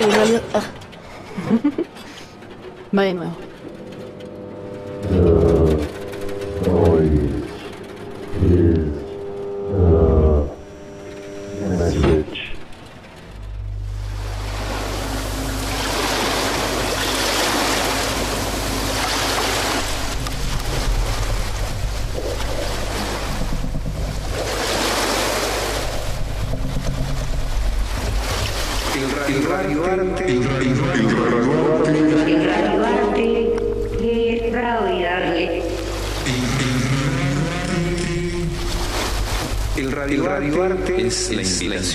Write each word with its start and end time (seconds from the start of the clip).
En 0.00 0.10
realidad. 0.10 0.42
ah. 0.54 0.62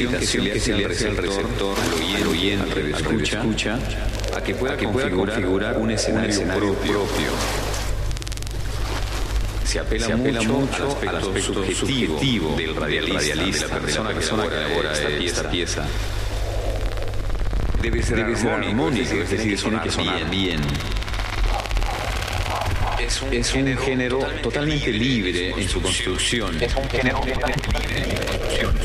Invitación 0.04 0.46
que 0.46 0.60
se 0.60 0.74
le 0.74 0.86
hace 0.86 1.08
al 1.08 1.18
receptor, 1.18 1.78
al 2.16 2.28
oyente, 2.28 2.94
al 2.94 3.22
escucha, 3.22 3.80
a 4.36 4.42
que 4.42 4.56
pueda 4.56 4.78
configurar 4.78 5.78
un 5.78 5.92
escenario 5.92 6.42
propio. 6.44 7.00
Se 9.64 9.80
apela, 9.80 10.08
mucho, 10.44 10.98
al 11.08 11.16
aspecto 11.18 11.66
subjetivo 11.74 12.56
del 12.56 12.76
radialista, 12.76 13.68
de 13.68 13.74
la 13.74 13.80
persona 13.80 14.14
que 14.14 14.26
elabora 14.26 14.94
esta 15.20 15.50
pieza. 15.50 15.86
Debe 17.82 18.02
ser, 18.02 18.20
armónico, 18.20 19.16
es 19.16 19.30
decir, 19.30 19.60
tiene 19.60 19.82
que 19.82 19.92
sonar 19.92 20.30
bien. 20.30 20.62
Es 23.32 23.54
un, 23.54 23.78
género 23.78 24.20
totalmente 24.42 24.92
libre 24.92 25.52
en 25.52 25.70
su 25.70 25.82
construcción. 25.82 26.62
Es 26.62 26.76
un 26.76 26.90
género 26.90 27.20
totalmente 27.20 27.68
libre 27.68 27.85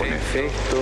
con 0.00 0.08
efecto, 0.08 0.76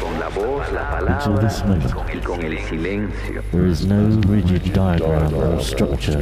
con 0.00 0.20
la 0.20 0.28
voz, 0.28 0.70
la 0.72 0.98
Until 1.00 1.34
palabra 1.34 1.48
this 1.48 1.64
moment, 1.64 2.14
y 2.14 2.20
con 2.20 2.40
el 2.44 2.58
silencio. 2.68 3.42
there 3.50 3.66
is 3.66 3.84
no 3.84 4.06
rigid 4.28 4.72
diagram 4.72 5.34
or 5.34 5.60
structure 5.60 6.20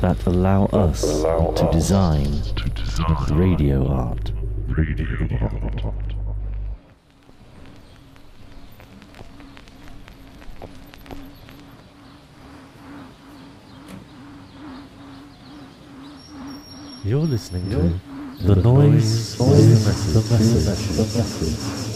that 0.00 0.16
allow 0.26 0.66
us 0.66 1.00
to 1.56 1.68
design 1.72 2.40
radio 3.32 3.84
art. 3.88 4.30
Radio 4.68 5.06
art. 5.40 6.14
You're 17.04 17.20
listening 17.26 17.70
to 17.70 18.00
do 18.40 18.54
Dois 18.54 19.04
Sonhos 19.04 19.84
da 20.14 21.95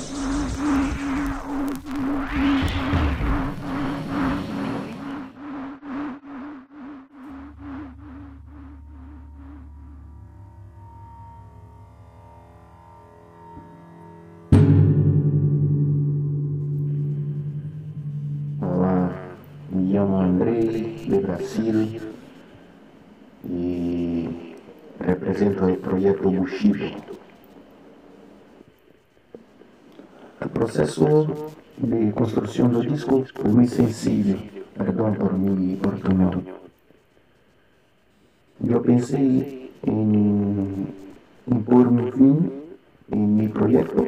Proceso 30.71 31.27
de 31.77 32.11
construcción 32.13 32.73
del 32.73 32.93
disco 32.93 33.25
fue 33.35 33.49
muy 33.51 33.67
sencillo, 33.67 34.37
perdón 34.77 35.15
por 35.15 35.37
mi 35.37 35.75
portuñol. 35.75 36.43
Yo 38.59 38.81
pensé 38.81 39.69
en, 39.83 40.87
en 41.47 41.63
por 41.63 41.87
un 41.87 42.11
fin 42.13 42.51
en 43.11 43.35
mi 43.35 43.47
proyecto 43.49 44.07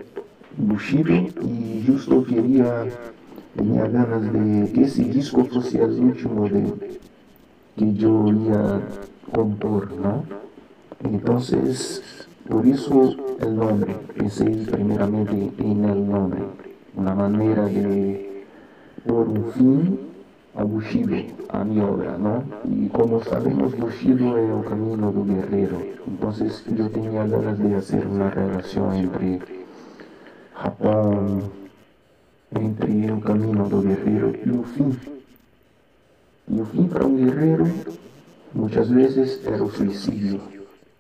Bushido 0.55 1.13
y 1.13 1.83
justo 1.85 2.23
quería 2.23 2.85
tenía 3.57 3.87
ganas 3.87 4.31
de 4.31 4.71
que 4.71 4.83
ese 4.83 5.03
disco 5.03 5.43
fuese 5.45 5.83
el 5.83 5.99
último 5.99 6.47
de 6.47 6.99
que 7.75 7.93
yo 7.93 8.27
iba 8.27 8.77
a 8.77 8.81
compor, 9.33 9.91
¿no? 9.91 10.23
Entonces, 11.03 12.22
por 12.49 12.65
eso 12.65 13.15
el 13.39 13.55
nombre, 13.55 13.95
pensé 14.15 14.45
primeramente 14.45 15.51
en 15.57 15.85
el 15.85 16.09
nombre, 16.09 16.41
una 16.95 17.15
manera 17.15 17.65
de 17.65 18.43
por 19.05 19.27
un 19.27 19.51
fin 19.53 19.99
a 20.55 20.63
Bushido, 20.63 21.17
a 21.49 21.63
mi 21.63 21.79
obra, 21.79 22.17
¿no? 22.17 22.43
Y 22.69 22.87
como 22.89 23.23
sabemos, 23.23 23.75
Bushido 23.77 24.37
es 24.37 24.49
el 24.49 24.69
camino 24.69 25.11
del 25.11 25.35
guerrero, 25.35 25.77
entonces 26.07 26.63
yo 26.77 26.89
tenía 26.89 27.25
ganas 27.25 27.57
de 27.57 27.75
hacer 27.75 28.05
una 28.07 28.29
relación 28.29 28.93
entre 28.93 29.39
Japón, 30.53 31.43
entre 32.51 33.11
o 33.11 33.19
caminho 33.19 33.67
do 33.67 33.81
guerreiro 33.81 34.29
e 34.29 34.49
o 34.51 34.63
fim. 34.63 34.91
E 36.47 36.61
o 36.61 36.65
fim 36.65 36.87
para 36.87 37.05
um 37.05 37.15
guerreiro, 37.15 37.65
muitas 38.53 38.89
vezes, 38.89 39.45
era 39.45 39.63
o 39.63 39.69
suicídio. 39.69 40.52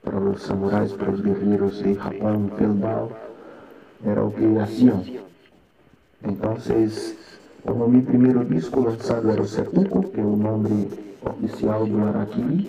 Para 0.03 0.19
los 0.19 0.41
samuráis, 0.41 0.93
para 0.93 1.11
los 1.11 1.23
guerreros 1.23 1.81
de 1.81 1.95
Japón 1.95 2.51
feudal, 2.57 3.09
era 4.05 4.21
lo 4.21 4.33
que 4.33 4.59
hacían. 4.59 5.03
Entonces, 6.23 7.17
como 7.65 7.87
mi 7.87 8.01
primer 8.01 8.47
disco 8.49 8.81
lanzado 8.85 9.31
era 9.31 9.45
Sepulcro, 9.45 10.01
que 10.11 10.19
es 10.19 10.27
el 10.27 10.39
nombre 10.39 10.73
oficial 11.23 11.89
do 11.89 12.05
Araquiri, 12.05 12.67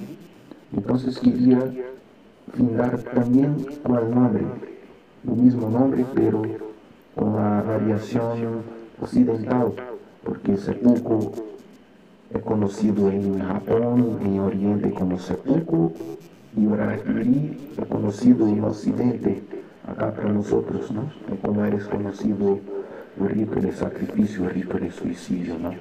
entonces 0.73 1.19
quería 1.19 1.61
findar 2.53 2.99
también 3.03 3.67
con 3.83 3.99
el 3.99 4.15
nombre, 4.15 4.45
el 5.27 5.37
mismo 5.37 5.69
nombre, 5.69 6.05
pero 6.15 6.43
con 7.17 7.35
la 7.35 7.63
variación 7.63 8.63
occidental, 9.01 9.73
porque 10.23 10.57
Sepulcro 10.57 11.33
es 12.33 12.43
conocido 12.43 13.11
en 13.11 13.41
Japón, 13.41 14.19
en 14.23 14.39
Oriente 14.41 14.93
como 14.93 15.19
Sepulcro, 15.19 15.93
y 16.57 16.67
Araquiri 16.67 17.71
es 17.77 17.87
conocido 17.87 18.47
en 18.47 18.63
Occidente, 18.63 19.43
acá 19.87 20.13
para 20.13 20.33
nosotros, 20.33 20.91
¿no? 20.91 21.11
Como 21.43 21.65
eres 21.65 21.85
conocido 21.85 22.61
el 23.21 23.29
rito 23.29 23.61
de 23.61 23.73
sacrificio, 23.73 24.45
el 24.45 24.51
rito 24.51 24.79
de 24.79 24.91
suicidio, 24.91 25.59
¿no? 25.59 25.75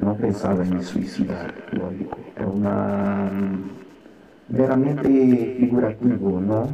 No 0.00 0.14
pensaba 0.16 0.64
en 0.64 0.82
suicidar, 0.82 1.52
lógico. 1.72 2.18
Es 2.36 2.46
una 2.46 3.30
meramente 4.48 5.56
figurativo, 5.58 6.40
¿no? 6.40 6.68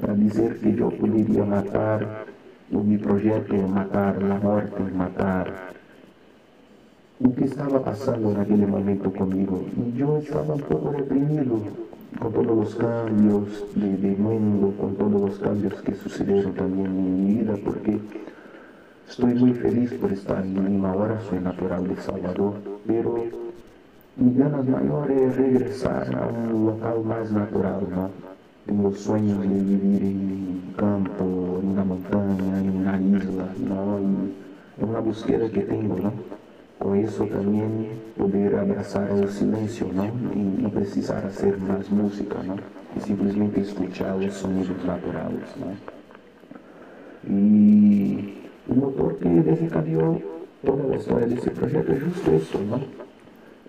Para 0.00 0.14
dizer 0.14 0.58
que 0.58 0.78
eu 0.78 0.90
poderia 0.92 1.44
matar 1.44 2.24
o 2.70 2.84
meu 2.84 2.98
projeto, 3.00 3.54
matar 3.68 4.14
a 4.22 4.38
morte, 4.38 4.80
matar 4.94 5.72
o 7.20 7.32
que 7.32 7.44
estava 7.44 7.80
passando 7.80 8.30
naquele 8.32 8.66
momento 8.66 9.10
comigo. 9.10 9.66
E 9.76 10.00
eu 10.00 10.18
estava 10.18 10.54
um 10.54 10.58
pouco 10.58 10.90
reprimido 10.90 11.88
com 12.16 12.30
todos 12.30 12.68
os 12.68 12.74
cambios 12.74 13.64
de, 13.76 14.16
mundo, 14.20 14.74
com 14.78 14.94
todos 14.94 15.32
os 15.32 15.38
cambios 15.38 15.80
que 15.80 15.94
sucederam 15.94 16.52
também 16.52 16.86
em 16.86 16.88
minha 16.88 17.38
vida, 17.38 17.58
porque 17.62 18.00
estou 19.06 19.28
muito 19.28 19.60
feliz 19.60 19.92
por 19.92 20.10
estar 20.12 20.44
em 20.44 20.54
Lima 20.54 20.90
agora, 20.90 21.20
sou 21.28 21.40
natural 21.40 21.82
de 21.82 22.00
Salvador, 22.00 22.54
pero 22.86 23.28
mi 24.16 24.30
ganas 24.32 24.66
maior 24.66 25.10
é 25.10 25.28
regressar 25.28 26.08
a 26.16 26.26
um 26.26 26.64
local 26.64 27.02
mais 27.04 27.30
natural, 27.30 27.82
¿no? 27.82 28.10
Tenho 28.66 28.92
sonhos 28.94 29.40
de 29.42 29.48
viver 29.48 30.02
em 30.02 30.60
campo, 30.76 31.62
na 31.74 31.84
montanha, 31.84 32.60
em 32.60 32.70
uma 32.70 32.96
isla, 33.18 33.48
¿no? 33.58 34.00
E 34.00 34.82
é 34.82 34.84
uma 34.84 35.00
busqueira 35.00 35.48
que 35.48 35.60
tenho, 35.60 35.96
¿no? 35.96 36.12
Com 36.78 36.96
isso 36.96 37.26
também 37.26 37.90
poder 38.16 38.54
abraçar 38.54 39.10
o 39.12 39.28
silêncio, 39.28 39.88
¿no? 39.88 40.06
E 40.06 40.62
não 40.62 40.70
precisar 40.70 41.20
fazer 41.22 41.56
mais 41.58 41.88
música, 41.88 42.38
¿no? 42.42 42.56
E 42.96 43.00
simplesmente 43.00 43.60
escutar 43.60 44.16
os 44.16 44.34
sonidos 44.34 44.84
naturais, 44.84 45.48
¿no? 45.56 45.76
E 47.28 48.48
o 48.68 48.74
motor 48.74 49.14
que 49.14 49.28
desencadeou 49.28 50.22
toda 50.64 50.94
a 50.94 50.96
história 50.96 51.26
desse 51.26 51.50
projeto 51.50 51.92
é 51.92 51.96
justo 51.96 52.30
isso, 52.34 52.58
¿no? 52.58 52.80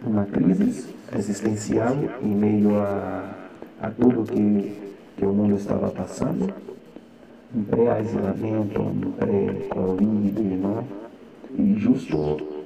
uma 0.06 0.26
crise 0.26 0.96
existencial 1.16 1.96
em 2.22 2.36
meio 2.36 2.78
a, 2.78 3.36
a 3.82 3.90
tudo 3.92 4.24
que, 4.24 4.94
que 5.18 5.26
o 5.26 5.34
mundo 5.34 5.56
estava 5.56 5.90
passando, 5.90 6.54
um 7.54 7.64
pré-isolamento, 7.64 8.82
um 8.82 9.12
pré-Covid, 9.12 10.42
né? 10.42 10.84
E 11.58 11.74
justo 11.80 12.59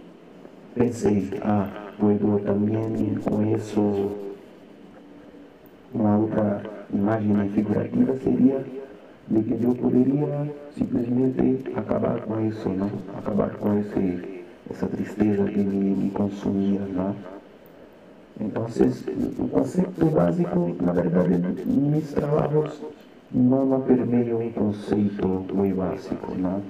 pensei, 0.75 1.29
ah, 1.41 1.91
puedo 1.99 2.39
também 2.43 3.15
com 3.15 3.55
isso, 3.55 4.11
uma 5.93 6.17
outra 6.17 6.63
imagem 6.91 7.49
figurativa 7.49 8.17
seria 8.17 8.63
de 9.27 9.41
que 9.41 9.63
eu 9.63 9.75
poderia 9.75 10.51
simplesmente 10.75 11.71
acabar 11.75 12.21
com 12.21 12.45
isso, 12.45 12.69
não? 12.69 12.91
Acabar 13.17 13.51
com 13.51 13.77
essa 13.77 14.87
tristeza 14.87 15.45
que 15.45 15.59
me, 15.59 15.95
me 15.95 16.11
consumia, 16.11 16.81
¿no? 16.81 17.15
Entonces, 18.41 19.05
o 19.37 19.47
conceito 19.47 20.05
básico, 20.07 20.75
na 20.81 20.91
verdade, 20.91 21.39
mis 21.67 22.11
trabajos 22.11 22.81
não, 23.31 23.65
não 23.65 23.81
permeiam 23.81 24.39
um 24.39 24.51
conceito 24.51 25.27
muito 25.27 25.75
básico, 25.75 26.35
não? 26.35 26.61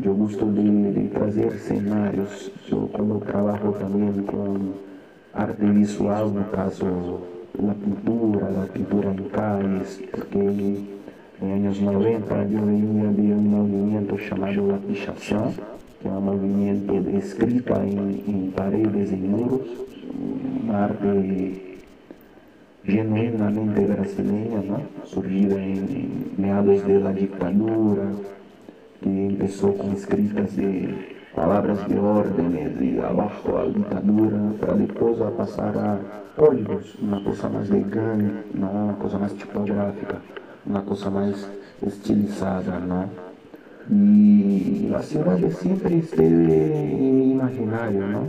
Eu 0.00 0.14
gosto 0.14 0.44
de, 0.52 0.92
de 0.92 1.08
trazer 1.08 1.50
cenários, 1.58 2.52
eu 2.70 2.88
como 2.92 3.18
trabalho 3.18 3.72
também 3.72 4.12
com 4.22 4.74
arte 5.34 5.66
visual, 5.66 6.28
no 6.28 6.44
caso, 6.44 6.86
a 7.58 7.74
pintura, 7.74 8.46
a 8.62 8.66
pintura 8.66 9.10
em 9.10 9.28
calles, 9.28 10.00
porque 10.12 10.38
em 10.38 11.52
anos 11.52 11.80
90 11.80 12.32
eu 12.32 12.64
venía 12.64 13.08
de 13.10 13.32
um 13.32 13.40
movimento 13.40 14.16
chamado 14.18 14.68
La 14.68 14.78
Pichação, 14.78 15.52
que 16.00 16.06
é 16.06 16.10
um 16.12 16.20
movimento 16.20 17.00
de 17.00 17.16
escrita 17.16 17.84
em, 17.84 18.52
paredes, 18.54 19.12
em 19.12 19.16
muros, 19.16 19.66
uma 20.62 20.76
arte 20.76 21.76
genuinamente 22.84 23.80
brasileira, 23.80 24.62
¿no? 24.62 24.80
surgida 25.06 25.58
em, 25.58 25.74
em 25.74 26.32
meados 26.38 26.82
da 27.02 27.10
ditadura, 27.10 28.12
que 29.00 29.36
começou 29.36 29.72
com 29.74 29.92
escritas 29.92 30.52
de 30.52 31.16
palavras 31.34 31.86
de 31.86 31.96
ordens 31.96 32.80
e 32.80 33.00
abaixo 33.00 33.56
a 33.56 33.66
ditadura, 33.66 34.54
para 34.58 34.74
depois 34.74 35.20
a 35.22 35.30
passar 35.30 35.76
a 35.76 35.98
códigos, 36.36 36.94
uma 37.00 37.20
coisa 37.20 37.48
mais 37.48 37.70
elegante, 37.70 38.34
não 38.54 38.86
uma 38.86 38.94
coisa 38.94 39.18
mais 39.18 39.32
tipográfica, 39.32 40.16
uma 40.66 40.82
coisa 40.82 41.10
mais 41.10 41.48
estilizada, 41.86 42.78
não? 42.80 43.08
E 43.90 44.92
a 44.94 45.00
cidade 45.00 45.50
sempre 45.54 45.98
esteve 45.98 46.52
em 46.52 47.32
imaginário, 47.32 48.06
não? 48.06 48.28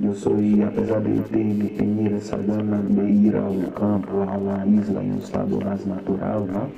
Eu 0.00 0.14
sou, 0.14 0.36
apesar 0.66 1.00
de 1.00 1.20
ter 1.22 1.76
ter 1.76 2.14
essa 2.14 2.36
gana 2.36 2.78
de 2.78 3.00
ir 3.00 3.36
ao 3.36 3.52
campo, 3.72 4.22
a 4.22 4.36
uma 4.36 4.64
isla 4.66 5.02
em 5.02 5.12
um 5.12 5.18
estado 5.18 5.60
mais 5.62 5.84
natural, 5.84 6.46
não? 6.46 6.70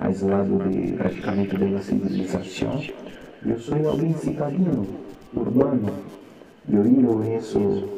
Aislado 0.00 0.58
de 0.68 0.92
praticamente 0.92 1.56
da 1.56 1.80
civilização, 1.80 2.80
eu 3.44 3.58
sou 3.58 3.88
alguém 3.88 4.14
citadino, 4.14 4.86
urbano. 5.34 5.92
Eu 6.70 6.82
vivo 6.82 7.24
isso, 7.36 7.88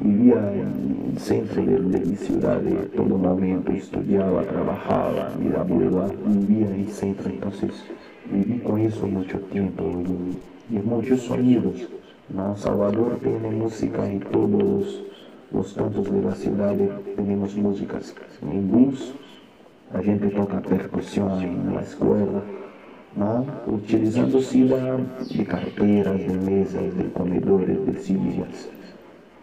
vivia 0.00 0.36
em 0.54 1.18
centro 1.18 1.62
de, 1.62 1.98
de 1.98 2.16
cidade 2.16 2.70
todo 2.94 3.18
momento, 3.18 3.72
estudava, 3.72 4.44
trabalhava, 4.44 5.30
vida 5.36 5.64
boa, 5.64 6.06
vivia 6.26 6.76
em 6.76 6.86
centro, 6.86 7.28
então 7.28 7.50
vivi 8.30 8.60
com 8.60 8.78
isso 8.78 9.06
muito 9.06 9.38
tempo 9.48 9.82
e, 9.82 10.76
e 10.76 10.78
muitos 10.78 11.22
sonidos. 11.22 11.88
No 12.30 12.56
Salvador 12.56 13.18
tem 13.20 13.32
música 13.32 14.06
em 14.06 14.20
todos 14.20 15.02
os 15.52 15.72
cantos 15.72 16.08
da 16.08 16.32
cidade, 16.32 16.88
temos 17.16 17.54
músicas 17.54 18.14
em 18.42 18.60
blues, 18.60 19.12
a 19.94 20.02
gente 20.02 20.28
toca 20.30 20.60
percussão 20.60 21.28
na 21.38 21.82
escola, 21.82 22.44
não? 23.16 23.46
utilizando-se 23.66 24.66
de 25.30 25.44
carteiras, 25.44 26.18
de 26.18 26.32
mesas, 26.32 26.94
de 26.94 27.04
comedores, 27.10 27.84
de 27.84 28.00
silhas. 28.00 28.68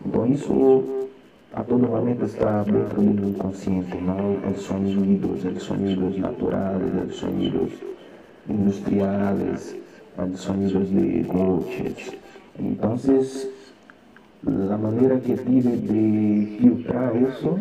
Então 0.06 0.25
isso 0.25 1.10
a 1.53 1.63
todo 1.63 1.88
momento 1.88 2.25
está 2.25 2.63
dentro 2.63 3.01
do 3.01 3.29
inconsciente, 3.29 3.98
não? 3.98 4.38
Os 4.51 4.62
sonidos, 4.62 5.44
os 5.46 5.63
sonidos 5.63 6.18
naturais, 6.18 6.82
os 7.08 7.15
sonidos 7.15 7.72
industriais, 8.48 9.75
os 10.18 10.39
sonidos 10.39 10.89
de 10.89 11.24
coches. 11.25 12.12
Então, 12.60 12.98
a 14.72 14.77
maneira 14.77 15.18
que 15.20 15.36
tive 15.36 15.75
de 15.77 16.58
filtrar 16.60 17.15
isso 17.15 17.58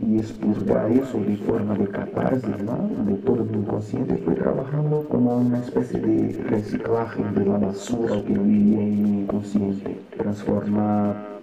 e 0.00 0.16
expurgar 0.16 0.90
isso 0.92 1.18
de 1.18 1.36
forma 1.38 1.74
de 1.74 1.86
catarse, 1.88 2.46
¿no? 2.46 3.04
de 3.04 3.14
todo 3.22 3.42
o 3.42 3.56
inconsciente, 3.56 4.16
fui 4.22 4.34
trabalhando 4.34 5.04
como 5.08 5.36
uma 5.36 5.58
espécie 5.58 5.98
de 5.98 6.40
reciclagem 6.48 7.24
da 7.32 7.58
basura 7.58 8.20
que 8.22 8.32
vivia 8.32 8.80
em 8.80 8.96
mi 8.96 9.22
inconsciente, 9.22 9.96
transformar 10.16 11.40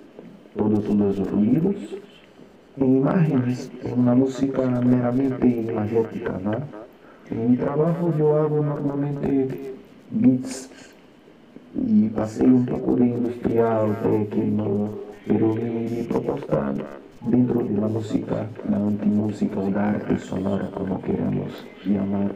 todos 0.55 0.87
os 0.87 1.27
ruídos 1.27 1.97
em 2.77 2.97
imagens, 2.97 3.71
em 3.83 3.93
uma 3.93 4.15
música 4.15 4.65
meramente 4.65 5.47
imagética. 5.47 6.31
¿no? 6.33 6.63
Em 7.31 7.49
meu 7.49 7.57
trabalho 7.57 8.13
eu 8.17 8.37
hago 8.37 8.63
normalmente 8.63 9.73
beats 10.11 10.69
e 11.75 12.09
passei 12.15 12.47
um 12.47 12.63
pouco 12.63 12.95
de 12.95 13.03
industrial, 13.03 13.89
técnico, 14.01 14.89
pero 15.27 15.55
mi, 15.55 15.89
mi 15.89 16.03
proposta 16.03 16.73
Dentro 17.27 17.63
de 17.63 17.81
la 17.81 17.87
música, 17.87 18.47
la 18.69 18.77
antimusicidad 18.77 20.09
y 20.11 20.17
sonora, 20.19 20.69
como 20.71 21.01
queremos 21.01 21.65
llamar, 21.83 22.31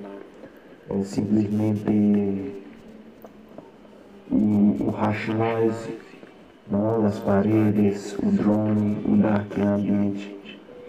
es 0.90 1.08
simplemente 1.10 2.56
o 4.32 4.92
hash 4.98 5.30
noise, 5.30 5.98
as 7.06 7.20
paredes, 7.20 8.18
o 8.24 8.32
drone, 8.32 8.98
o 9.06 9.18
dark 9.18 9.60
ambient, 9.60 10.18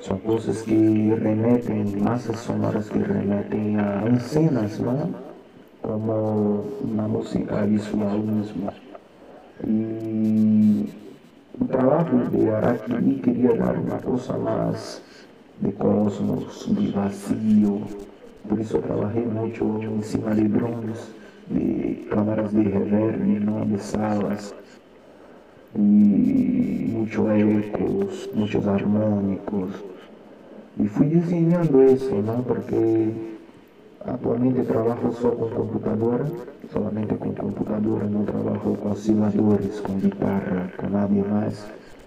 são 0.00 0.16
coisas 0.18 0.62
que 0.62 1.14
remetem, 1.14 1.84
massas 1.96 2.38
sonoras 2.38 2.88
que 2.88 2.98
remetem 2.98 3.78
a 3.78 4.08
escenas, 4.16 4.80
como 5.82 6.64
na 6.84 7.06
música, 7.06 7.66
visual 7.66 8.18
mesmo. 8.18 8.72
E 9.62 11.09
el 11.60 11.68
trabajo 11.68 12.16
de 12.32 12.50
Araki 12.50 13.20
quería 13.22 13.54
dar 13.54 13.78
una 13.78 13.98
cosa 13.98 14.36
más 14.38 15.02
de 15.60 15.72
cosmos, 15.74 16.66
de 16.74 16.90
vacío. 16.90 17.80
Por 18.48 18.60
eso 18.60 18.78
trabajé 18.78 19.20
mucho 19.20 19.80
encima 19.82 20.34
de 20.34 20.48
drones, 20.48 21.12
de 21.50 22.06
cámaras 22.10 22.52
de 22.54 22.62
reverb, 22.62 23.68
de 23.68 23.78
salas, 23.78 24.54
y 25.74 25.78
muchos 26.92 27.26
ecos, 27.30 28.30
muchos 28.34 28.66
armónicos. 28.66 29.70
Y 30.78 30.86
fui 30.86 31.08
diseñando 31.08 31.82
eso, 31.82 32.22
¿no? 32.22 32.42
Porque 32.42 33.12
actualmente 34.06 34.62
trabajo 34.62 35.12
solo 35.12 35.36
con 35.36 35.50
computadora, 35.50 36.24
solamente 36.72 37.16
con 37.16 37.34
computadora, 37.34 38.06
no 38.06 38.24
trabajo 38.24 38.74
con 38.74 38.92
osciladores, 38.92 39.80
con 39.80 40.00
guitarra, 40.00 40.72
con 40.78 40.92
nadie 40.92 41.22
más. 41.22 41.66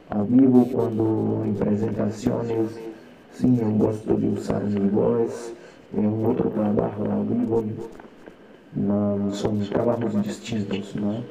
A 0.10 0.22
vivo 0.24 0.68
cuando 0.72 1.44
en 1.46 1.56
presentaciones, 1.56 2.72
sí, 3.34 3.58
yo 3.58 3.70
gosto 3.72 4.16
de 4.16 4.30
usar 4.30 4.64
mi 4.64 4.90
voz, 4.90 5.54
en 5.96 6.26
otro 6.26 6.50
trabajo 6.50 7.04
a 7.04 7.22
vivo, 7.22 7.64
no, 8.76 9.32
son 9.34 9.60
trabajos 9.70 10.22
distintos, 10.24 10.96
¿no? 10.96 11.24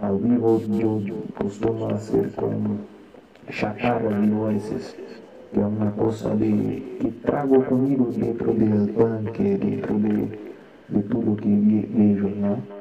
Al 0.00 0.18
vivo 0.18 0.60
yo 0.60 1.00
costumo 1.38 1.88
hacer 1.88 2.32
con 2.32 2.80
chatarra 3.50 4.18
de 4.18 4.30
voces 4.30 4.96
che 5.52 5.60
è 5.60 5.64
una 5.64 5.90
cosa 5.90 6.34
di, 6.34 6.96
che 6.98 7.20
trago 7.20 7.62
conmigo 7.62 8.10
dentro 8.14 8.52
del 8.52 8.90
banco, 8.92 9.42
dentro 9.42 9.96
de, 9.96 10.54
de 10.86 11.02
tudo 11.08 11.34
que 11.34 11.48
vejo, 11.48 12.28
né? 12.28 12.75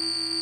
Bye. 0.00 0.37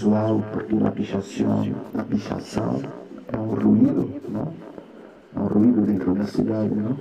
Visual, 0.00 0.42
porque 0.52 0.74
la 0.76 0.90
pichación, 0.92 1.74
la 1.92 2.04
pichação 2.04 2.80
é 3.30 3.36
um 3.36 3.54
ruído, 3.54 4.10
não? 4.30 4.48
É 5.36 5.38
um 5.38 5.46
ruído 5.46 5.82
dentro 5.82 6.14
da 6.14 6.24
cidade, 6.24 6.74
não? 6.74 6.96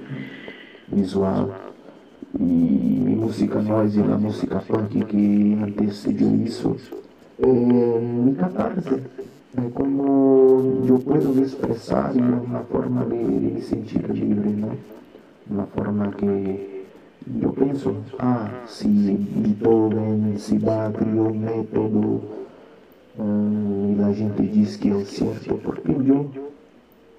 Visual. 0.91 1.49
E 2.37 2.43
música 2.43 3.61
noise, 3.61 4.01
a 4.01 4.17
música 4.17 4.61
punk 4.67 5.05
que 5.05 5.57
antecedió 5.63 6.27
isso, 6.43 6.75
é 7.41 7.47
mi 7.47 8.35
catarse. 8.35 9.01
É 9.57 9.69
como 9.73 10.83
eu 10.85 10.99
posso 10.99 11.41
expressar 11.41 12.11
de 12.11 12.19
uma 12.19 12.59
forma 12.65 13.05
de, 13.05 13.15
de 13.15 13.53
me 13.53 13.61
sentir 13.61 14.03
livre, 14.11 14.49
não? 14.49 14.75
Uma 15.49 15.65
forma 15.67 16.11
que 16.11 16.83
eu 17.41 17.51
penso, 17.53 17.95
ah, 18.19 18.49
se 18.67 18.87
Beethoven, 18.87 20.35
criou 20.93 21.31
um 21.31 21.39
método 21.39 22.38
hum, 23.19 23.95
e 23.97 24.03
a 24.03 24.11
gente 24.13 24.41
diz 24.47 24.77
que 24.77 24.89
é 24.89 25.05
certo, 25.05 25.59
porque 25.63 25.91
eu 25.91 26.29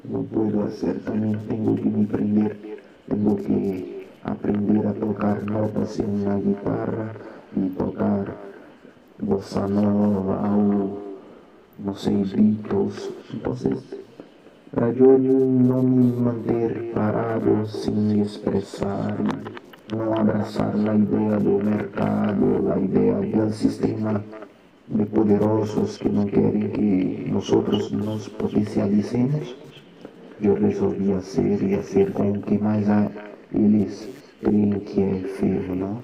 não 0.04 0.24
posso 0.24 0.50
fazer 0.50 1.00
também, 1.00 1.36
tenho 1.48 1.76
que 1.76 1.88
me 1.88 2.06
prender, 2.06 2.80
tenho 3.08 3.36
que 3.36 4.06
aprender 4.24 4.86
a 4.86 4.92
tocar 4.92 5.42
notas 5.42 5.98
em 5.98 6.04
uma 6.04 6.34
guitarra 6.36 7.14
e 7.56 7.68
tocar 7.70 8.36
bossa 9.22 9.66
nova 9.68 10.48
ou 10.48 11.10
não 11.78 11.94
sei, 11.94 12.24
Beatles. 12.24 13.10
Então, 13.32 13.54
para 14.70 14.90
eu 14.90 15.18
não 15.18 15.82
me 15.82 16.12
manter 16.12 16.92
parado 16.94 17.66
sem 17.66 18.20
expressar, 18.20 19.16
não 19.92 20.14
abraçar 20.14 20.74
a 20.74 20.94
ideia 20.94 21.38
do 21.38 21.64
mercado, 21.64 22.72
a 22.72 22.78
ideia 22.78 23.14
do 23.14 23.52
sistema 23.52 24.22
de 24.90 25.06
poderosos 25.06 25.98
que 25.98 26.08
não 26.08 26.26
querem 26.26 26.68
que 26.70 27.30
nós 27.30 27.48
nos 27.92 28.28
potencializemos, 28.28 29.54
eu 30.42 30.54
resolvi 30.54 31.12
fazer 31.14 31.62
e 31.62 31.76
fazer 31.76 32.12
com 32.12 32.40
que 32.42 32.58
mais 32.58 32.88
a 32.88 33.08
eles 33.54 34.08
creem 34.42 34.80
que 34.80 35.00
é 35.00 35.14
feio, 35.38 35.76
não? 35.76 36.02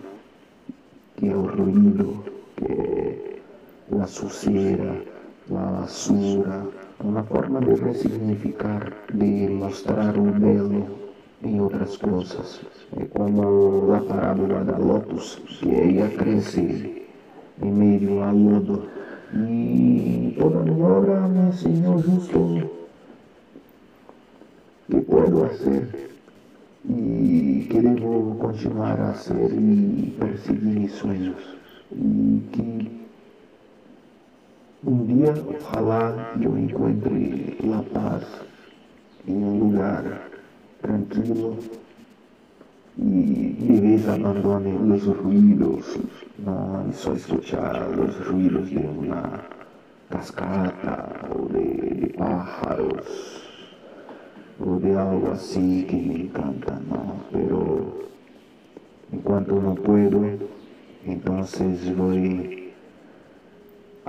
Que 1.16 1.29
é 1.31 1.37
o 1.37 2.22
que 2.57 2.64
é 2.72 4.01
a 4.01 4.07
suceira, 4.07 5.03
a 5.51 5.55
basura, 5.55 6.68
uma 7.03 7.25
forma 7.25 7.61
de 7.61 7.75
ressignificar, 7.83 8.92
de 9.12 9.49
mostrar 9.49 10.16
o 10.16 10.31
belo 10.31 10.87
em 11.42 11.61
outras 11.61 11.96
coisas. 11.96 12.61
É 12.96 13.05
como 13.07 13.92
a 13.94 14.01
parábola 14.01 14.62
da 14.62 14.79
Lotus, 14.79 15.40
que 15.46 15.75
ela 15.75 16.09
cresce 16.11 17.06
em 17.62 17.73
meio 17.73 18.23
ao 18.23 18.35
lodo. 18.35 18.88
E 19.35 20.35
toda 20.38 20.59
obra 20.73 21.29
me 21.29 21.49
ensinou 21.49 21.99
justo 21.99 22.71
que 24.88 25.01
posso 25.01 25.40
fazer 25.40 26.11
e 26.88 27.66
que 27.69 27.81
devo 27.81 28.37
continuar 28.37 29.01
a 29.01 29.14
ser 29.14 29.51
e 29.53 30.16
perseguir 30.19 30.88
sonhos. 30.90 31.57
E 31.92 32.42
que 32.53 33.07
um 34.85 35.05
dia, 35.05 35.35
ojalá 35.49 36.35
eu 36.40 36.57
encontre 36.57 37.59
a 37.75 37.83
paz 37.92 38.25
em 39.27 39.35
um 39.35 39.59
lugar 39.59 40.31
tranquilo 40.81 41.59
e 42.98 43.56
de 43.59 43.72
vez 43.80 44.09
abandone 44.09 44.74
os 44.92 45.04
ruídos, 45.04 45.98
não 46.38 46.90
só 46.92 47.12
escuchar 47.12 47.90
os 47.90 48.16
ruídos 48.26 48.70
de 48.70 48.78
uma 48.78 49.44
cascata 50.09 51.28
ou 51.35 51.46
de, 51.48 51.94
de 51.94 52.06
pájaros 52.14 53.42
ou 54.59 54.80
de 54.80 54.92
algo 54.92 55.30
assim 55.30 55.85
que 55.88 55.96
me 55.96 56.22
encanta, 56.22 56.80
não. 56.88 57.16
Pero 57.30 58.09
enquanto 59.12 59.61
não 59.61 59.74
puedo, 59.74 60.40
então 61.04 61.44
vou 61.96 62.12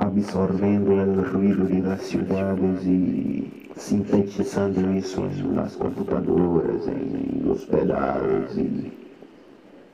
absorvendo 0.07 0.91
o 0.91 1.23
ruído 1.23 1.67
de 1.67 1.81
las 1.81 2.01
ciudades 2.01 2.85
e 2.85 3.67
sintetizando 3.75 4.91
isso 4.97 5.21
nas 5.53 5.75
computadoras, 5.75 6.87
em 6.87 7.41
los 7.43 7.65
pedais 7.65 8.57
e, 8.57 8.91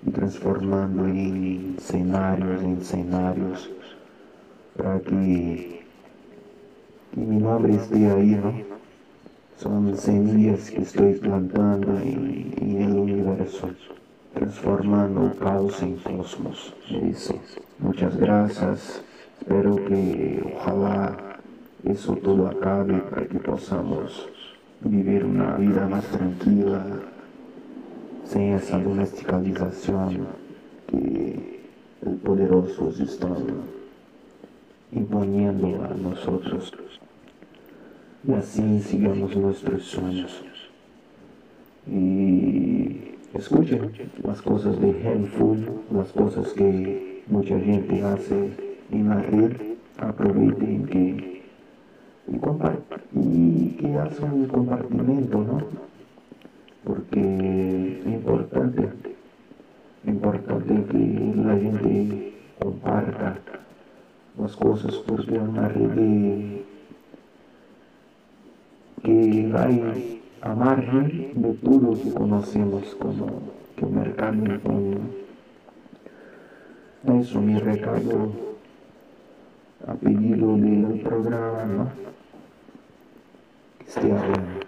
e 0.06 0.12
transformando 0.12 1.08
em 1.08 1.76
cenários, 1.80 2.62
em 2.62 2.80
cenários, 2.82 3.69
para 4.76 4.99
que, 4.99 5.82
meu 7.15 7.39
nome 7.39 7.76
esteja 7.76 8.15
aí, 8.15 8.36
não? 8.36 8.73
São 9.58 9.96
semillas 9.96 10.69
que 10.69 10.81
estou 10.81 11.13
plantando 11.15 11.92
em 12.04 12.83
el 12.83 12.96
universo, 12.98 13.69
transformando 14.33 15.35
caos 15.38 15.81
em 15.81 15.96
cosmos. 15.98 16.73
Isso. 16.90 17.40
Muitas 17.79 18.15
graças. 18.15 19.04
Espero 19.44 19.75
que, 19.75 20.41
ojalá, 20.56 21.17
isso 21.83 22.15
tudo 22.15 22.48
acabe 22.48 23.02
para 23.02 23.25
que 23.25 23.37
possamos 23.39 24.29
viver 24.79 25.25
uma 25.25 25.58
vida 25.58 25.85
mais 25.85 26.06
tranquila, 26.06 27.04
sem 28.23 28.54
essa 28.54 28.79
domesticalização 28.79 30.27
que 30.87 31.62
os 32.06 32.21
poderosos 32.21 33.02
estão 33.02 33.35
imponendo 34.94 35.75
a 35.83 35.94
nós 35.94 36.25
outros. 36.25 36.71
E 38.23 38.33
assim 38.33 38.79
sigamos 38.79 39.35
nossos 39.35 39.83
sonhos. 39.83 40.41
E 41.85 43.17
escutem 43.37 43.91
as 44.25 44.39
coisas 44.39 44.79
de 44.79 44.89
Handful, 44.89 45.58
as 46.00 46.12
coisas 46.13 46.54
que 46.54 47.23
muita 47.27 47.60
gente 47.60 48.00
faz 48.00 48.31
en 48.94 49.10
la 49.10 49.15
red 49.15 49.54
aproveiten 49.98 50.85
que 50.85 51.33
y, 52.27 52.35
y 53.15 53.77
que 53.79 53.98
hacen 53.98 54.33
un 54.33 54.46
compartimento, 54.48 55.39
¿no? 55.39 55.62
Porque 56.83 57.19
es 57.19 58.06
importante, 58.06 58.89
importante 60.06 60.73
que 60.91 61.33
la 61.44 61.56
gente 61.56 62.33
comparta 62.60 63.39
las 64.39 64.56
cosas 64.56 64.96
porque 65.08 65.35
es 65.35 65.41
una 65.41 65.67
red 65.67 66.62
que 69.04 69.54
hay 69.56 70.21
a 70.41 70.56
margen 70.56 71.31
de 71.35 71.54
todo 71.54 71.91
lo 71.91 72.02
que 72.02 72.13
conocemos 72.13 72.96
como 72.96 73.27
que 73.75 73.85
mercado. 73.85 74.44
Eso 77.06 77.41
mi 77.41 77.60
recado 77.60 78.52
a 79.88 79.94
pedido 79.96 80.56
del 80.56 81.02
programa. 81.02 81.94
Que 83.79 83.86
esté 83.86 84.12
hablando. 84.12 84.60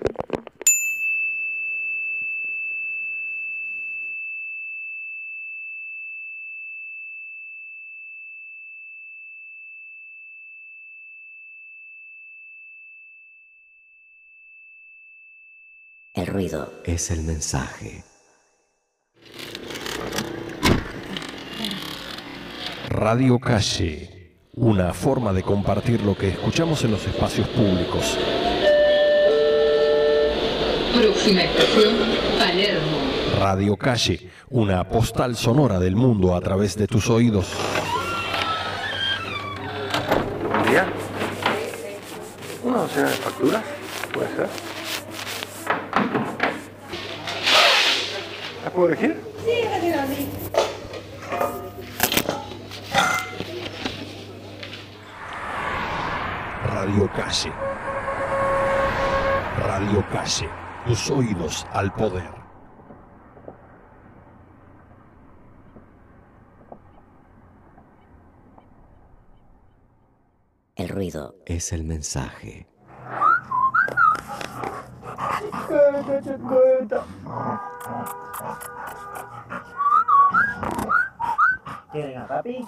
El 16.13 16.27
ruido 16.27 16.81
es 16.85 17.11
el 17.11 17.23
mensaje. 17.23 18.03
Radio 22.89 23.39
Calle 23.39 24.14
una 24.55 24.93
forma 24.93 25.33
de 25.33 25.43
compartir 25.43 26.01
lo 26.01 26.15
que 26.15 26.29
escuchamos 26.29 26.83
en 26.85 26.91
los 26.91 27.05
espacios 27.05 27.47
públicos. 27.49 28.17
Próxima 30.93 31.43
estación, 31.43 31.95
Palermo. 32.39 32.97
Radio 33.37 33.75
Calle, 33.75 34.29
una 34.49 34.87
postal 34.87 35.35
sonora 35.35 35.77
del 35.77 35.97
mundo 35.97 36.35
a 36.35 36.41
través 36.41 36.77
de 36.77 36.87
tus 36.87 37.09
oídos. 37.09 37.47
Buen 40.47 40.71
día. 40.71 40.87
¿Una 42.63 42.77
docena 42.77 43.09
de 43.09 43.15
facturas? 43.15 43.63
¿Puede 44.13 44.27
ser? 44.35 44.47
¿Las 48.63 48.73
puedo 48.73 48.87
elegir? 48.87 49.34
Tus 60.85 61.09
oídos 61.09 61.65
al 61.71 61.91
poder. 61.93 62.29
El 70.75 70.89
ruido 70.89 71.35
es 71.45 71.73
el 71.73 71.83
mensaje. 71.83 72.67
¿Quieren 81.91 82.27
papi? 82.27 82.67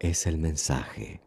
Es 0.00 0.26
el 0.26 0.38
mensaje. 0.38 1.20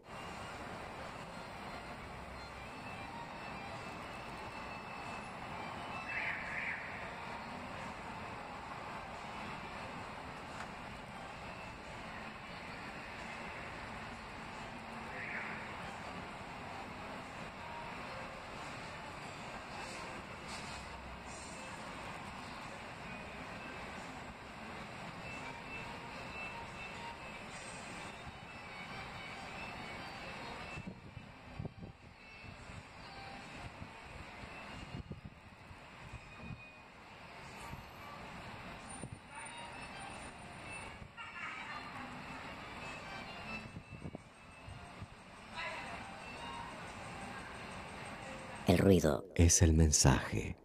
Es 49.35 49.61
el 49.61 49.73
mensaje. 49.73 50.55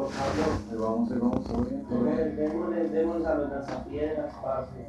Vamos 0.00 1.08
se 1.08 1.14
viene. 1.14 1.84
Démosle, 2.90 3.28
a 3.28 3.34
los 3.34 3.50
lanzapiedras, 3.50 4.32
parce. 4.42 4.86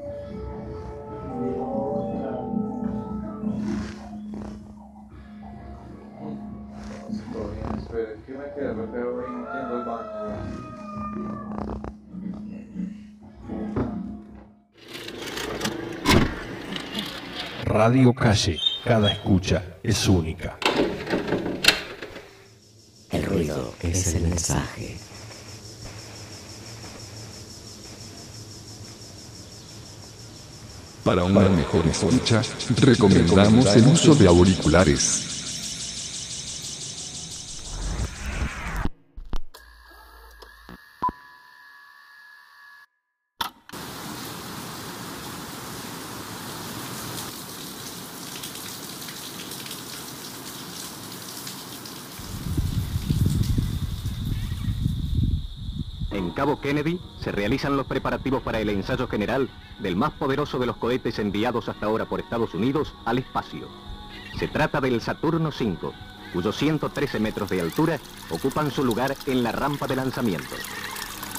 Todo 7.34 7.50
bien. 7.52 7.72
Radio 17.66 18.14
Calle, 18.14 18.60
cada 18.86 19.12
escucha 19.12 19.64
es 19.84 20.08
única. 20.08 20.58
El 23.12 23.26
ruido 23.26 23.74
es 23.92 24.14
el 24.16 24.24
mensaje. 24.24 24.98
Para 31.04 31.24
una 31.24 31.50
mejor 31.50 31.86
escucha, 31.88 32.42
recomendamos 32.78 33.76
el 33.76 33.88
uso 33.88 34.16
de 34.16 34.28
auriculares. 34.28 35.32
En 56.12 56.30
Cabo 56.32 56.51
Kennedy 56.62 57.00
se 57.20 57.32
realizan 57.32 57.76
los 57.76 57.88
preparativos 57.88 58.42
para 58.44 58.60
el 58.60 58.70
ensayo 58.70 59.08
general 59.08 59.50
del 59.80 59.96
más 59.96 60.12
poderoso 60.12 60.60
de 60.60 60.68
los 60.68 60.78
cohetes 60.78 61.20
enviados 61.20 61.68
hasta 61.68 61.88
ahora 61.88 62.06
por 62.06 62.20
Estados 62.20 62.54
Unidos 62.54 62.94
al 63.06 63.18
espacio. 63.18 63.68
Se 64.40 64.48
trata 64.48 64.80
del 64.80 65.02
Saturno 65.02 65.50
V, 65.50 65.92
cuyos 66.34 66.56
113 66.56 67.20
metros 67.20 67.50
de 67.50 67.62
altura 67.62 68.00
ocupan 68.30 68.72
su 68.72 68.84
lugar 68.84 69.16
en 69.26 69.44
la 69.44 69.52
rampa 69.52 69.88
de 69.88 69.96
lanzamiento. 69.96 70.56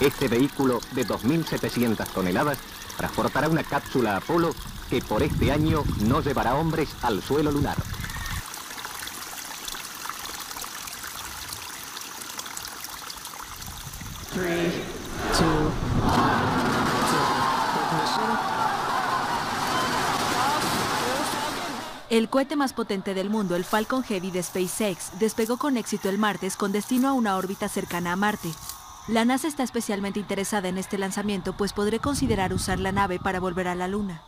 Este 0.00 0.28
vehículo 0.28 0.80
de 0.92 1.06
2.700 1.06 2.06
toneladas 2.08 2.58
transportará 2.96 3.48
una 3.48 3.62
cápsula 3.62 4.16
Apolo 4.16 4.50
que 4.90 5.00
por 5.00 5.22
este 5.22 5.52
año 5.52 5.84
no 6.06 6.20
llevará 6.20 6.54
hombres 6.56 6.94
al 7.02 7.22
suelo 7.22 7.50
lunar. 7.50 7.76
El 22.12 22.28
cohete 22.28 22.56
más 22.56 22.74
potente 22.74 23.14
del 23.14 23.30
mundo, 23.30 23.56
el 23.56 23.64
Falcon 23.64 24.02
Heavy 24.02 24.30
de 24.30 24.42
SpaceX, 24.42 25.18
despegó 25.18 25.56
con 25.56 25.78
éxito 25.78 26.10
el 26.10 26.18
martes 26.18 26.58
con 26.58 26.70
destino 26.70 27.08
a 27.08 27.14
una 27.14 27.38
órbita 27.38 27.70
cercana 27.70 28.12
a 28.12 28.16
Marte. 28.16 28.50
La 29.08 29.24
NASA 29.24 29.48
está 29.48 29.62
especialmente 29.62 30.20
interesada 30.20 30.68
en 30.68 30.76
este 30.76 30.98
lanzamiento 30.98 31.54
pues 31.54 31.72
podré 31.72 32.00
considerar 32.00 32.52
usar 32.52 32.80
la 32.80 32.92
nave 32.92 33.18
para 33.18 33.40
volver 33.40 33.66
a 33.66 33.74
la 33.74 33.88
Luna. 33.88 34.20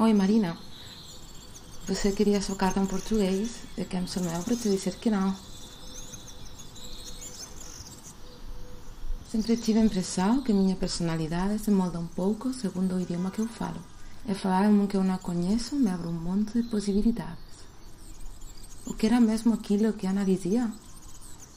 Oi, 0.00 0.14
Marina. 0.14 0.56
Você 1.88 2.12
queria 2.12 2.40
sua 2.40 2.54
carta 2.54 2.78
em 2.78 2.86
português? 2.86 3.64
Eu 3.76 3.84
quero 3.84 4.04
me 4.04 4.08
chamar 4.08 4.44
para 4.44 4.54
te 4.54 4.70
dizer 4.70 4.94
que 4.94 5.10
não. 5.10 5.34
Sempre 9.28 9.56
tive 9.56 9.80
a 9.80 9.84
impressão 9.84 10.40
que 10.40 10.52
minha 10.52 10.76
personalidade 10.76 11.58
se 11.58 11.72
molda 11.72 11.98
um 11.98 12.06
pouco 12.06 12.54
segundo 12.54 12.94
o 12.94 13.00
idioma 13.00 13.32
que 13.32 13.40
eu 13.40 13.48
falo. 13.48 13.80
E 14.24 14.34
falar 14.34 14.68
um 14.68 14.86
que 14.86 14.96
eu 14.96 15.02
não 15.02 15.18
conheço 15.18 15.74
me 15.74 15.90
abre 15.90 16.06
um 16.06 16.12
monte 16.12 16.62
de 16.62 16.68
possibilidades. 16.68 17.66
O 18.86 18.94
que 18.94 19.06
era 19.06 19.18
mesmo 19.18 19.52
aquilo 19.52 19.94
que 19.94 20.06
Ana 20.06 20.24
dizia? 20.24 20.70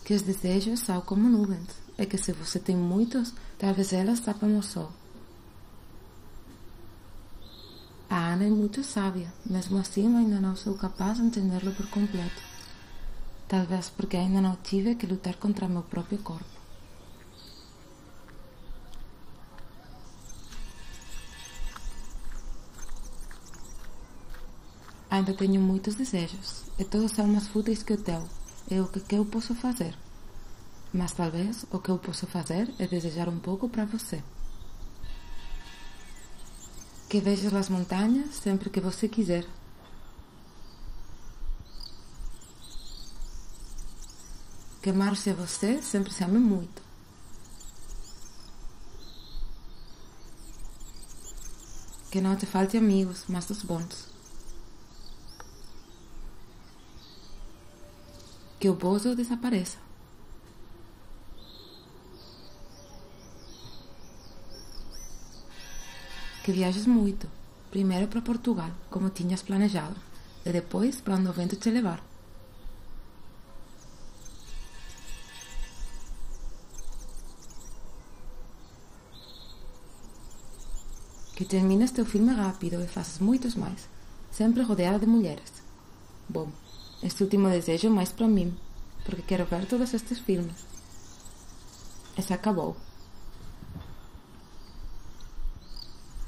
Que 0.03 0.15
os 0.15 0.23
desejos 0.23 0.79
são 0.79 0.99
como 1.01 1.29
nuvens, 1.29 1.69
e 1.95 2.07
que 2.07 2.17
se 2.17 2.33
você 2.33 2.57
tem 2.57 2.75
muitos, 2.75 3.35
talvez 3.59 3.93
elas 3.93 4.19
tapem 4.19 4.57
o 4.57 4.63
sol. 4.63 4.91
A 8.11 8.33
Ana 8.33 8.43
é 8.43 8.49
muito 8.49 8.83
sábia, 8.83 9.33
mesmo 9.45 9.77
assim 9.77 10.13
ainda 10.17 10.37
não 10.41 10.53
sou 10.53 10.75
capaz 10.75 11.15
de 11.15 11.23
entendê-lo 11.23 11.73
por 11.73 11.89
completo. 11.89 12.43
Talvez 13.47 13.89
porque 13.89 14.17
ainda 14.17 14.41
não 14.41 14.57
tive 14.57 14.95
que 14.95 15.07
lutar 15.07 15.35
contra 15.37 15.69
meu 15.69 15.81
próprio 15.81 16.17
corpo. 16.17 16.43
Ainda 25.09 25.33
tenho 25.33 25.61
muitos 25.61 25.95
desejos, 25.95 26.65
e 26.77 26.83
todos 26.83 27.13
são 27.13 27.25
mais 27.27 27.47
fúteis 27.47 27.81
que 27.81 27.93
o 27.93 27.97
teu. 27.97 28.27
É 28.69 28.81
o 28.81 28.89
que, 28.89 28.99
que 28.99 29.15
eu 29.15 29.23
posso 29.23 29.55
fazer. 29.55 29.97
Mas 30.93 31.13
talvez 31.13 31.65
o 31.71 31.79
que 31.79 31.87
eu 31.87 31.97
posso 31.97 32.27
fazer 32.27 32.73
é 32.77 32.85
desejar 32.85 33.29
um 33.29 33.39
pouco 33.39 33.69
para 33.69 33.85
você. 33.85 34.21
Que 37.11 37.19
vejas 37.19 37.53
as 37.53 37.67
montanhas 37.67 38.35
sempre 38.35 38.69
que 38.69 38.79
você 38.79 39.05
quiser. 39.09 39.45
Que 44.81 44.93
marche 44.93 45.31
a 45.31 45.33
você 45.33 45.81
sempre 45.81 46.13
se 46.13 46.23
ame 46.23 46.39
muito. 46.39 46.81
Que 52.09 52.21
não 52.21 52.37
te 52.37 52.45
falte 52.45 52.77
amigos, 52.77 53.25
mas 53.27 53.43
dos 53.43 53.61
bons. 53.61 54.07
Que 58.57 58.69
o 58.69 58.73
bozo 58.73 59.17
desapareça. 59.17 59.90
Que 66.43 66.51
viajes 66.51 66.87
muito. 66.87 67.27
Primeiro 67.69 68.07
para 68.07 68.21
Portugal, 68.21 68.71
como 68.89 69.11
tinhas 69.11 69.43
planejado, 69.43 69.95
e 70.45 70.51
depois 70.51 70.99
para 70.99 71.15
onde 71.15 71.29
o 71.29 71.33
vento 71.33 71.55
te 71.55 71.69
levar. 71.69 72.03
Que 81.35 81.45
termines 81.45 81.91
teu 81.91 82.05
filme 82.05 82.33
rápido 82.33 82.83
e 82.83 82.87
faças 82.87 83.19
muitos 83.19 83.55
mais, 83.55 83.87
sempre 84.31 84.63
rodeada 84.63 84.99
de 84.99 85.05
mulheres. 85.05 85.51
Bom, 86.27 86.51
este 87.03 87.23
último 87.23 87.49
desejo 87.49 87.87
é 87.87 87.89
mais 87.89 88.11
para 88.11 88.27
mim, 88.27 88.57
porque 89.05 89.21
quero 89.21 89.45
ver 89.45 89.65
todos 89.65 89.93
estes 89.93 90.19
filmes. 90.19 90.65
E 92.17 92.21
se 92.21 92.33
acabou. 92.33 92.75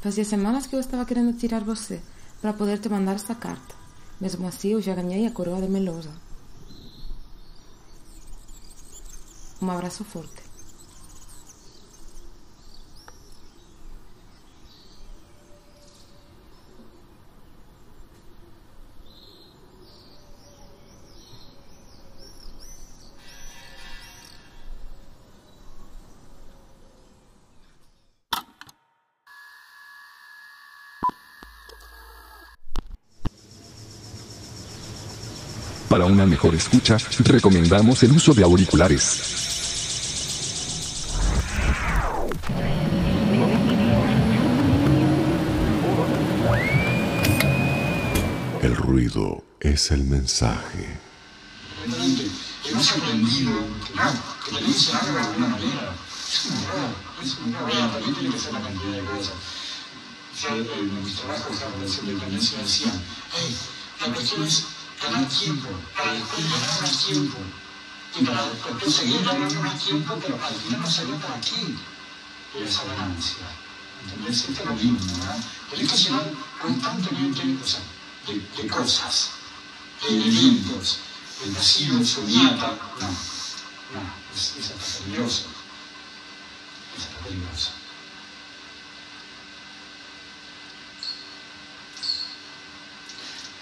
Fazia 0.04 0.26
semanas 0.26 0.68
que 0.68 0.76
eu 0.76 0.82
estava 0.82 1.06
querendo 1.06 1.32
tirar 1.32 1.64
você 1.64 2.01
para 2.41 2.51
poder 2.51 2.78
te 2.78 2.89
mandar 2.89 3.16
esta 3.16 3.34
carta. 3.34 3.74
Mesmo 4.20 4.45
assim, 4.45 4.72
eu 4.74 4.82
já 4.82 4.93
ganhei 4.93 5.26
a 5.26 5.32
coroa 5.32 5.62
de 5.62 5.70
melosa. 5.70 6.12
Um 9.62 9.72
abraço 9.72 10.04
forte. 10.04 10.43
Una 36.14 36.26
mejor 36.28 36.53
escucha, 36.53 36.97
recomendamos 37.26 38.03
el 38.03 38.11
uso 38.11 38.36
de 38.36 38.43
auriculares. 38.43 39.49
El 48.61 48.76
ruido 48.76 49.43
es 49.59 49.89
el 49.89 50.03
mensaje. 50.03 50.99
hemos 52.70 52.91
aprendido 52.91 53.51
que 53.84 53.95
no, 53.95 54.11
que 54.45 54.51
la 54.51 54.61
ley 54.61 54.74
se 54.74 54.93
haga 54.93 55.11
de 55.14 55.20
alguna 55.20 55.47
manera. 55.47 55.95
Es 56.30 56.45
un 56.45 56.64
error, 56.64 56.95
es 57.24 57.38
un 57.39 57.55
error, 57.55 57.91
también 57.91 58.14
tiene 58.14 58.36
que 58.36 58.39
ser 58.39 58.53
la 58.53 58.61
cantidad 58.61 58.91
de 58.91 59.05
cosas. 59.05 59.34
Yo 60.41 60.49
en 60.49 61.03
mis 61.03 61.16
trabajos 61.16 61.59
de 61.59 61.66
relación 61.66 62.05
de 62.05 62.14
dependencia 62.14 62.59
decían, 62.59 63.01
hey, 63.36 63.55
la 64.01 64.14
cuestión 64.14 64.43
es 64.43 64.66
ganar 65.04 65.28
tiempo, 65.28 65.70
para 65.95 66.14
ganar 66.14 66.82
más 66.82 67.06
tiempo. 67.06 67.38
Y 68.16 68.26
para 68.26 68.45
después 68.45 68.93
seguir 68.93 69.24
ganando 69.24 69.62
más 69.62 69.84
tiempo, 69.84 70.18
pero 70.22 70.39
al 70.43 70.54
final 70.54 70.82
no 70.82 70.89
saber 70.89 71.16
para 71.16 71.39
era 72.56 72.66
esa 72.66 72.84
ganancia. 72.86 73.38
¿Entendés? 74.04 74.49
Esto 74.49 74.62
es 74.62 74.66
lo 74.66 74.76
mismo, 74.76 74.99
¿verdad? 75.18 75.38
Que 75.72 75.78
llenar 75.78 76.32
constantemente, 76.62 77.41
de, 78.28 78.68
cosas, 78.68 79.30
de 80.01 80.16
elementos. 80.16 80.99
El 81.43 81.51
vacío, 81.51 82.06
soñata, 82.06 82.78
no, 82.99 83.08
no, 83.08 84.14
es, 84.36 84.56
es 84.58 84.72
hasta 84.72 85.04
peligroso. 85.04 85.45
Es 86.95 87.04
hasta 87.06 87.28
peligroso. 87.28 87.83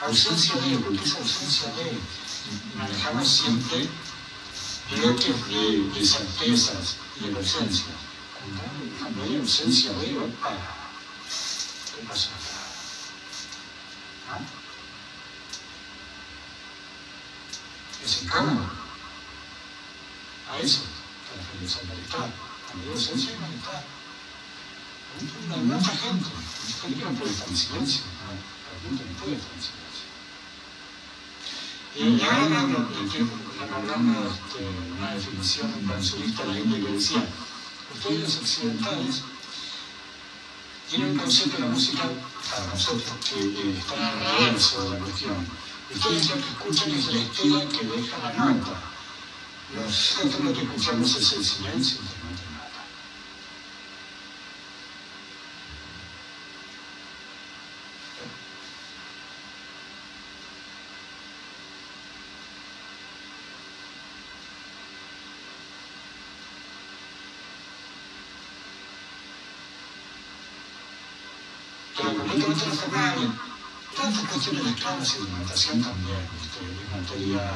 Ausencia 0.01 0.55
de, 0.55 0.77
porque 0.77 1.03
es 1.03 1.15
ausencia 1.15 1.67
de, 1.75 1.97
manejamos 2.75 3.27
siempre 3.27 3.87
bloques 4.89 5.47
de, 5.47 5.83
de 5.93 6.05
certezas 6.05 6.95
y 7.19 7.25
de 7.25 7.35
presencia. 7.35 7.85
Cuando 8.99 9.23
hay 9.23 9.35
ausencia 9.37 9.91
de, 9.93 10.17
opa, 10.17 10.57
¿qué 11.95 12.03
pasó 12.07 12.29
acá? 12.29 12.39
¿No? 14.39 14.45
Es 18.03 18.23
incómodo. 18.23 18.65
A 20.51 20.57
eso 20.59 20.81
te 21.29 21.37
refieres 21.37 21.77
al 21.77 21.85
malestar. 21.87 22.29
Cuando 22.67 22.87
hay 22.87 22.93
ausencia 22.93 23.39
malestar. 23.39 23.83
Hay 25.51 25.59
mucha 25.59 25.91
gente, 25.91 26.29
mucha 26.65 26.79
gente 26.81 27.05
no 27.05 27.11
puede 27.11 27.31
estar 27.31 27.47
en 27.49 27.57
silencio. 27.57 28.01
La 28.71 28.79
gente 28.89 29.03
no 29.05 29.13
puede 29.19 29.35
estar 29.35 29.53
en 29.53 29.61
silencio. 29.61 29.90
Y 31.93 32.21
ahora 32.21 32.65
recordamos 33.59 34.33
este, 34.33 34.65
una 34.97 35.13
definición 35.13 35.71
de 35.71 35.79
un 35.79 35.87
cancionista 35.87 36.43
de 36.43 36.53
la 36.53 36.59
India 36.59 36.87
que 36.87 36.93
decía, 36.93 37.23
ustedes 37.93 38.19
los 38.21 38.37
occidentales 38.37 39.21
tienen 40.89 41.11
un 41.11 41.17
concepto 41.17 41.57
de 41.57 41.63
la 41.63 41.69
música 41.69 42.03
para 42.49 42.67
nosotros 42.67 43.11
que 43.29 43.39
eh, 43.41 43.77
está 43.77 44.09
al 44.09 44.19
reverso 44.19 44.83
de 44.83 44.89
la 44.91 45.03
cuestión. 45.03 45.47
Ustedes 45.93 46.29
lo 46.29 46.35
que 46.35 46.49
escuchan 46.49 46.91
es 46.91 47.13
la 47.13 47.19
estela 47.19 47.65
que 47.67 47.85
deja 47.85 48.17
la 48.19 48.33
nota. 48.33 48.81
Nosotros 49.75 50.39
lo 50.41 50.53
que 50.53 50.61
escuchamos 50.61 51.15
es 51.15 51.33
el 51.33 51.45
silencio 51.45 51.99
entre 72.51 72.67
nota 72.67 72.85
y 72.85 72.91
nota. 72.91 72.91
pero 72.91 72.91
completamente 72.91 73.21
transformable. 73.21 73.27
Todas 73.95 74.13
estas 74.13 74.29
cuestiones 74.29 74.63
de 74.63 74.71
escalas 74.71 75.09
y 75.09 75.17
de 75.17 75.23
alimentación 75.23 75.83
también, 75.83 76.29
¿viste? 76.31 76.59
es 76.63 76.91
materia, 76.91 77.51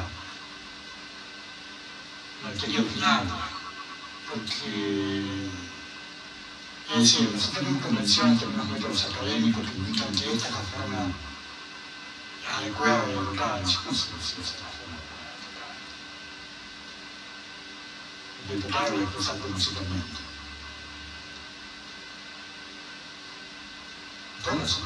materia 2.44 2.80
opinable, 2.80 3.32
porque 4.30 5.48
Es 6.88 6.98
decir, 7.00 7.28
nosotros 7.32 7.58
tenemos 7.58 7.82
convención, 7.82 8.38
tenemos 8.38 8.68
métodos 8.68 9.04
académicos 9.06 9.66
que 9.68 9.76
indican 9.76 10.14
que 10.14 10.32
esta 10.32 10.48
es 10.48 10.54
la 10.54 10.60
forma 10.60 11.12
adecuada 12.58 13.06
de 13.06 13.12
educar, 13.12 13.64
yo 13.64 13.80
no 13.86 13.92
sé 13.92 14.06
si 14.22 14.40
es 14.40 14.54
la 14.62 14.70
forma 14.76 14.98
de 18.48 18.54
educar 18.54 18.94
y 18.94 19.02
expresarte 19.02 19.48
musicalmente. 19.48 20.35
Todas. 24.46 24.78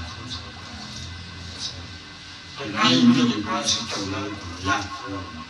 Pero 2.58 2.70
no 2.70 2.82
hay 2.82 2.98
una 3.04 3.34
que 3.34 3.42
pueda 3.42 3.66
ser 3.66 3.86
tablada 3.88 4.26
como 4.26 4.64
la 4.64 4.82
forma. 4.82 5.44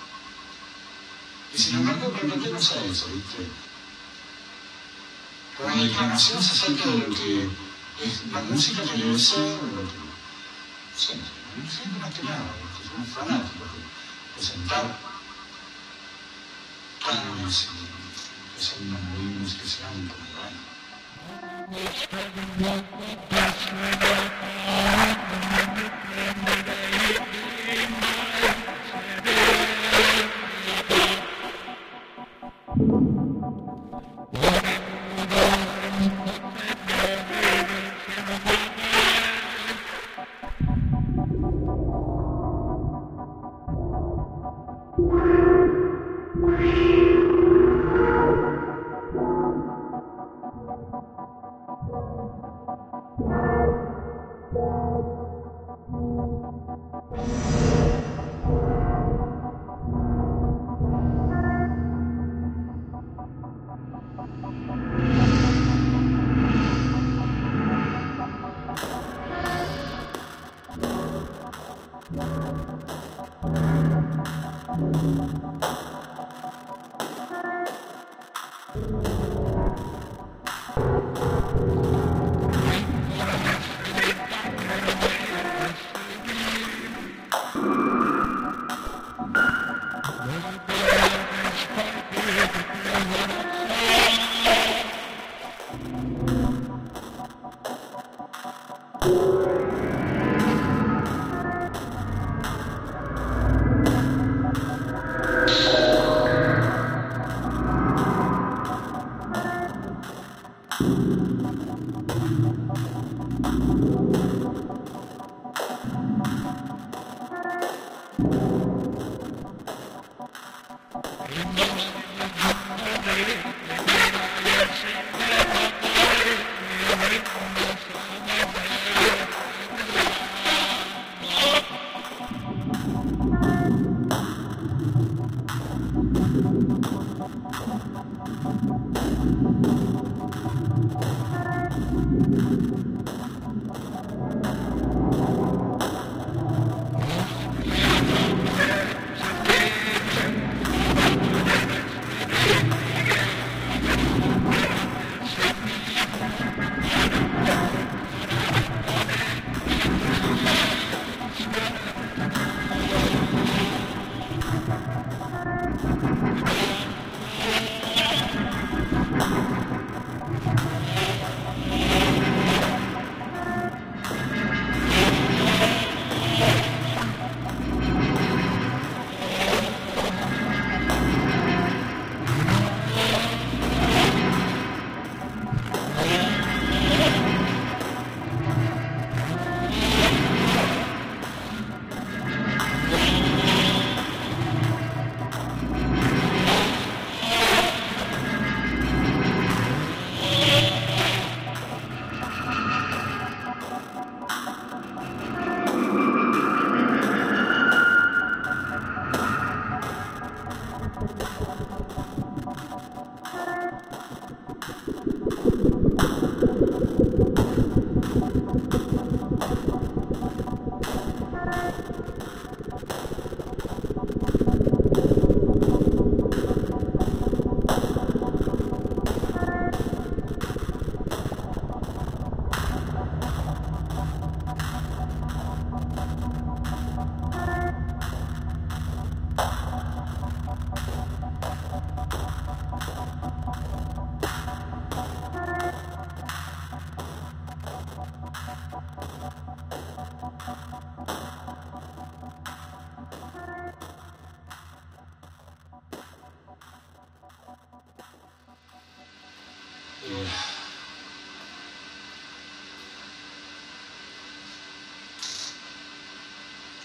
Y 1.54 1.58
sin 1.58 1.76
embargo, 1.76 2.10
pretendemos 2.10 2.72
a 2.72 2.84
eso, 2.84 3.06
¿viste? 3.06 3.46
Con 5.56 5.80
declamaciones 5.80 6.50
acerca 6.50 6.90
de 6.90 6.98
lo 6.98 7.14
que 7.14 7.50
es 8.02 8.26
la 8.32 8.40
música 8.42 8.82
que 8.82 8.98
debe 8.98 9.18
ser, 9.18 9.38
lo 9.38 9.82
que. 9.82 10.10
Siempre, 10.96 11.28
siempre 11.70 12.00
más 12.00 12.12
que 12.12 12.24
nada, 12.24 12.50
porque 12.60 12.88
somos 12.88 13.08
fanáticos 13.08 13.68
de 13.74 14.34
presentar 14.34 14.98
cánones 17.04 17.68
y 17.70 18.58
que 18.58 18.64
son 18.64 18.88
inamovibles, 18.88 19.54
que 19.54 19.68
sean 19.68 20.10